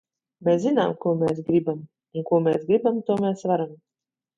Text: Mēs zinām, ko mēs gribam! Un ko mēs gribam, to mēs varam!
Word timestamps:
Mēs 0.47 0.63
zinām, 0.63 0.93
ko 1.03 1.13
mēs 1.21 1.43
gribam! 1.51 1.85
Un 2.21 2.29
ko 2.33 2.43
mēs 2.49 2.61
gribam, 2.73 3.03
to 3.09 3.23
mēs 3.25 3.51
varam! 3.55 3.83